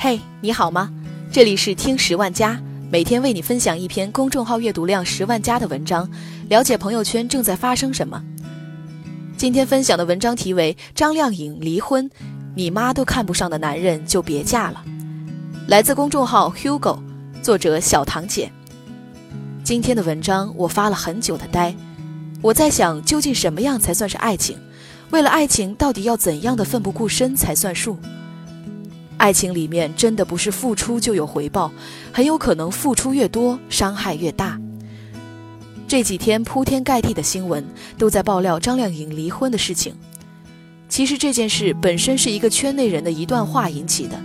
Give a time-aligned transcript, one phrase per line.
[0.00, 0.88] 嘿，你好吗？
[1.32, 6.08] 这里是听十万加，每天为你分享一篇公众号阅读量十万加的文章，
[6.48, 8.22] 了解朋友圈正在发生什么。
[9.36, 12.08] 今天分享的文章题为《张靓颖离婚，
[12.54, 14.84] 你妈都看不上的男人就别嫁了》，
[15.66, 17.00] 来自公众号 Hugo，
[17.42, 18.52] 作者小唐姐。
[19.64, 21.74] 今天的文章我发了很久的呆，
[22.40, 24.56] 我在想，究竟什么样才算是爱情？
[25.10, 27.98] 为了爱情，到底要怎样的奋不顾身才算数？
[29.18, 31.70] 爱情里面真的不是付出就有回报，
[32.12, 34.58] 很有可能付出越多，伤害越大。
[35.86, 37.64] 这几天铺天盖地的新闻
[37.98, 39.94] 都在爆料张靓颖离婚的事情。
[40.88, 44.18] 其实这件事本身是一个圈内人的一段话引起的。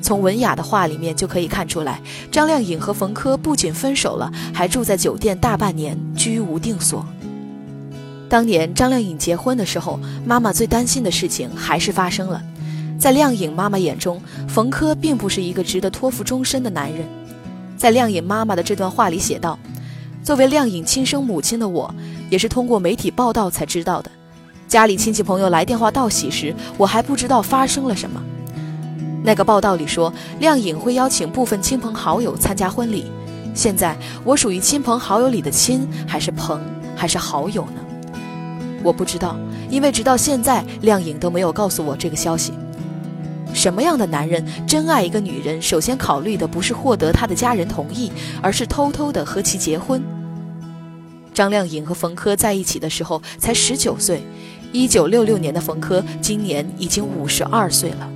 [0.00, 7.06] 从文雅的话里面就可以看出来，张靓颖和冯轲不仅分手了，还住在酒店大半年，居无定所。
[8.28, 12.42] 当年张靓颖结婚的时候，妈妈最担心的事情还是发生了。
[13.02, 17.04] 在靓颖妈妈眼中，冯轲并不是一个值得托付终身的男人。
[17.76, 19.58] 在靓颖妈妈的这段话里写道
[20.22, 21.92] ：“作为靓颖亲生母亲的我，
[22.30, 24.10] 也是通过媒体报道才知道的。
[24.68, 28.22] 家里亲戚朋友来电话道喜时，我还不知道发生了什么。
[29.24, 33.06] 那个报道里说，靓颖会邀请部分亲朋好友参加婚礼。
[33.52, 36.60] 现在我属于亲朋好友里的亲，还是朋，
[36.94, 37.82] 还是好友呢？”
[38.84, 39.36] 我不知道，
[39.68, 42.52] 因为直到现在，靓颖都没有告诉我这个消息。
[43.54, 50.02] 什么样的男人真爱一个女人，首先考虑的不是获得她的家人同意，而是偷偷的和其结婚。
[51.34, 54.22] 张靓颖和冯轲在一起的时候才十九岁，
[54.72, 58.10] 一九六六年的冯轲今年已经五十二岁了。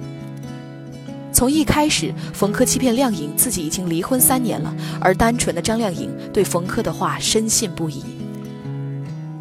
[1.33, 8.03] 从一开始，冯轲欺骗靓颖自己已经离婚三年了，而单纯的张靓颖对冯轲的话深信不疑。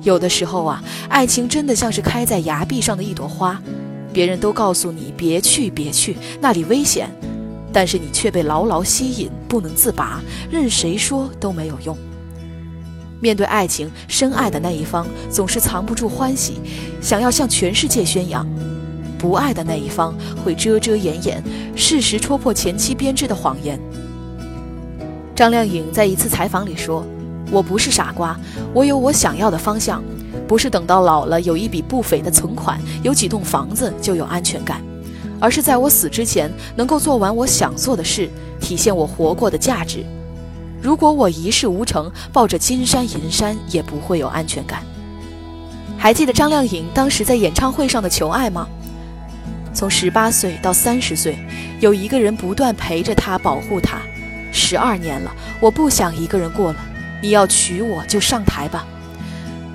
[0.03, 3.61] 有的时候啊，爱情真的像是开在崖壁上的一朵花，
[4.15, 7.09] 别人都告诉你别去别去，那里危险，
[7.73, 11.97] 但是你却被牢牢吸引，不能自拔，任谁说都没有用。
[13.19, 16.61] 面对爱情，深爱的那一方总是藏不住欢喜，
[17.01, 18.45] 想要向全世界宣扬；
[19.19, 21.43] 不爱的那一方会遮遮掩掩，
[21.75, 23.77] 适时戳破前妻编织的谎言。
[25.35, 27.05] 张靓颖在一次采访里说。
[27.51, 28.35] 我不是傻瓜，
[28.73, 30.03] 我有我想要的方向，
[30.47, 34.81] 不是等到老了有一笔不菲的存款，有几栋房子就有安全感，
[35.39, 38.29] 而是在我死之前能够做完我想做的事，
[38.59, 40.05] 体现我活过的价值。
[40.81, 44.83] 如果我一事无成，抱着金山银山也不会有安全感。
[45.97, 48.67] 还记得张靓颖当时在演唱会上的求爱吗？
[49.73, 51.37] 从十八岁到三十岁，
[51.79, 53.97] 有一个人不断陪着她，保护她，
[54.51, 56.79] 十二年了，我不想一个人过了。
[57.21, 58.85] 你要娶我就上台吧。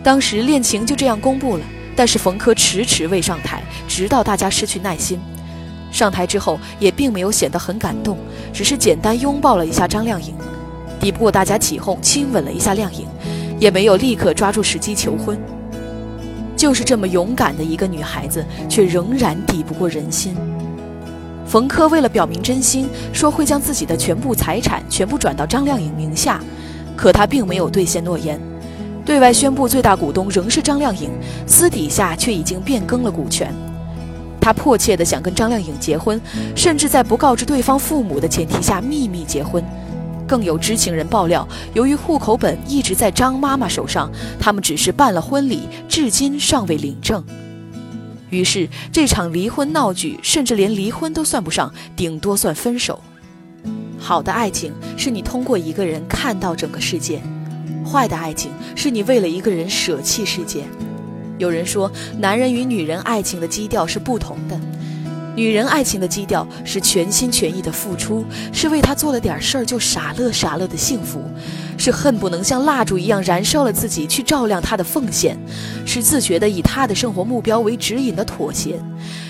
[0.03, 5.21] 当时恋情就这样公布了，但是冯轲迟迟未上台，直到大家失去耐心。
[5.93, 8.17] 上台之后也并没有显得很感动，
[8.53, 10.35] 只是简单拥抱了一下张靓颖，
[11.01, 13.07] 抵不过大家起哄，亲吻了一下靓颖，
[13.59, 15.39] 也没有立刻抓住时机求婚。
[16.57, 20.35] 就是这么勇敢的一个女孩子，却仍然抵不过人心。
[21.47, 26.41] 冯轲为了表明真心，说会将自己的全部财产全部转到张靓颖名下。
[26.97, 28.39] 可他并没有兑现诺言，
[29.11, 31.11] 对外宣布最大股东仍是张靓颖，
[31.45, 33.53] 私底下却已经变更了股权。
[34.41, 36.21] 他迫切地想跟张靓颖结婚，
[36.55, 39.65] 甚至在不告知对方父母的前提下秘密结婚。
[40.29, 41.45] 更有知情人爆料，
[41.75, 47.25] 由于户口本一直在张妈妈手上，他们只是办了婚礼，至今尚未领证。
[48.29, 53.01] 于是这场离婚闹剧，甚至连离婚都算不上，顶多算分手。
[53.99, 57.21] 好的爱情是你通过一个人看到整个世界，
[57.85, 60.65] 坏的爱情是你为了一个人舍弃世界。
[61.39, 64.61] 有人说，男人与女人爱情的基调是不同的，
[65.35, 71.23] 女人爱情的基调是全心全意的付出，是为他做了点事儿就傻乐傻乐的幸福，
[71.79, 75.39] 是恨不能像蜡烛一样燃烧了自己去照亮他的奉献，
[75.87, 78.79] 是自觉的以他的生活目标为指引的妥协，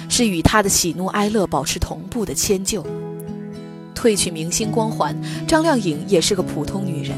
[0.08, 2.84] 是与他的喜怒哀乐保持同步的迁就。
[3.94, 5.14] 褪去明星光环，
[5.46, 7.16] 张靓颖也是个普通女人。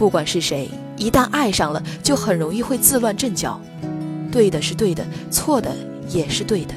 [0.00, 0.66] 不管是谁，
[0.96, 3.60] 一旦爱上了，就很容易会自乱阵脚。
[4.32, 5.76] 对的是对的，错的
[6.08, 6.72] 也是对的。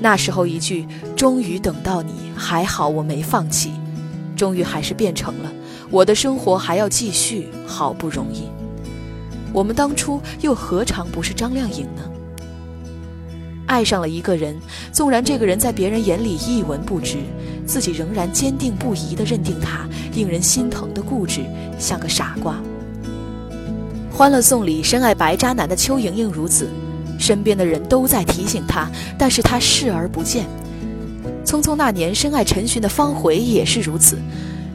[0.00, 0.84] 那时候一句
[1.14, 3.70] “终于等到你，还好我没放弃”，
[4.34, 5.52] 终于还是变成了
[5.88, 8.48] “我的生活还要继续，好不容易”。
[9.54, 12.02] 我们当初又何尝不是张靓颖呢？
[13.66, 14.56] 爱上了一个人，
[14.92, 17.18] 纵然这个人在别人眼里一文不值，
[17.66, 21.42] 自己仍然坚定不移地认定他，令人心疼的固执，
[21.78, 22.54] 像个傻瓜。
[24.16, 26.70] 《欢乐颂》里深爱白渣男的邱莹莹如此，
[27.18, 30.46] 身边的人都在提醒她，但是她视而不见。
[31.44, 34.18] 匆匆那年深爱陈寻的方茴也是如此。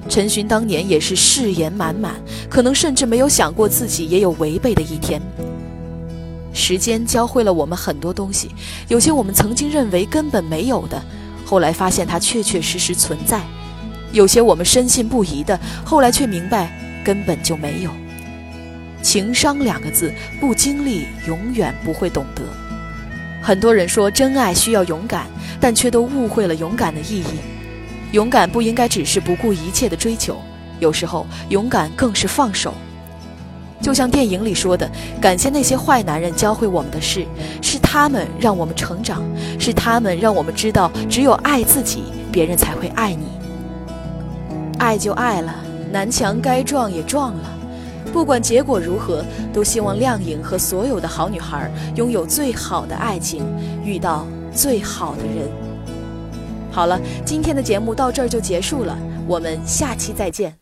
[0.10, 2.14] 陈寻当年也是誓言满满，
[2.50, 5.22] 可能甚至没有想过自己也有违背的一天。
[6.54, 8.50] 时间教会了我们很多东西，
[8.88, 11.02] 有些我们曾经认为根本没有的，
[11.46, 13.40] 后来发现它确确实实存在；
[14.12, 17.92] 有些我们深信不疑的，后来却明白根本就没有。
[19.02, 22.44] 情商两个字，不经历永远不会懂得。
[23.42, 25.26] 很多人说真爱需要勇敢，
[25.60, 27.40] 但却都误会了勇敢的意义。
[28.12, 30.40] 勇敢不应该只是不顾一切的追求，
[30.80, 32.74] 有时候勇敢更是放手。
[33.82, 34.90] 就像电影里说的
[35.20, 37.26] ：“感谢那些坏男人教会我们的事，
[37.62, 39.24] 是他们让我们成长，
[39.60, 43.26] 是他们让我们知道，只有爱自己，别人才会爱你。
[44.78, 45.56] 爱就爱了，
[45.92, 47.50] 南墙该撞也撞了。
[48.14, 53.44] 不管结果如何，都希望亮颖和所有的好女孩拥有最好的爱情，
[53.84, 55.50] 遇到最好的人。”
[56.72, 58.98] 好了，今天的节目到这儿就结束了，
[59.28, 60.61] 我们下期再见。